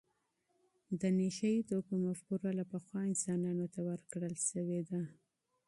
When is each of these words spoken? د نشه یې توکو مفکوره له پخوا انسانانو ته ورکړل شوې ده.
د 0.99 1.01
نشه 1.17 1.47
یې 1.55 1.61
توکو 1.69 1.93
مفکوره 2.05 2.51
له 2.59 2.65
پخوا 2.71 2.99
انسانانو 3.09 3.65
ته 3.73 3.79
ورکړل 3.89 4.33
شوې 4.49 4.81
ده. 4.89 5.01